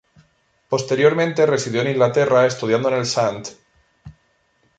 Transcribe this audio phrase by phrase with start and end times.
[0.67, 3.55] Posteriormente residió en Inglaterra estudiando en el St.